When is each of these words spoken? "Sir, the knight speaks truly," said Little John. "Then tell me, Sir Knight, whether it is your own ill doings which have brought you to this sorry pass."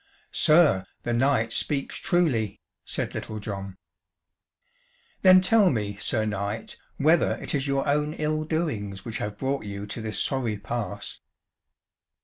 "Sir, 0.33 0.87
the 1.03 1.13
knight 1.13 1.53
speaks 1.53 1.97
truly," 1.97 2.59
said 2.83 3.13
Little 3.13 3.37
John. 3.39 3.77
"Then 5.21 5.41
tell 5.41 5.69
me, 5.69 5.95
Sir 5.97 6.25
Knight, 6.25 6.75
whether 6.97 7.33
it 7.33 7.53
is 7.53 7.67
your 7.67 7.87
own 7.87 8.13
ill 8.15 8.43
doings 8.43 9.05
which 9.05 9.19
have 9.19 9.37
brought 9.37 9.63
you 9.65 9.85
to 9.85 10.01
this 10.01 10.19
sorry 10.19 10.57
pass." 10.57 11.19